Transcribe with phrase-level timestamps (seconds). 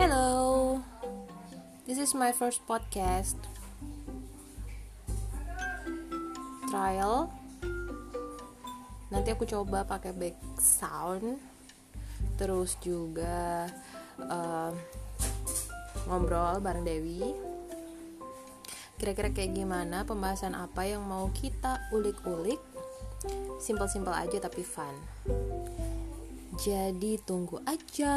[0.00, 0.80] Hello,
[1.84, 3.36] this is my first podcast
[6.72, 7.28] trial.
[9.12, 11.36] Nanti aku coba pakai back sound,
[12.40, 13.68] terus juga
[14.24, 14.72] uh,
[16.08, 17.36] ngobrol bareng Dewi.
[18.96, 22.56] Kira-kira kayak gimana pembahasan apa yang mau kita ulik-ulik?
[23.60, 24.96] Simple-simple aja tapi fun.
[26.56, 28.16] Jadi tunggu aja.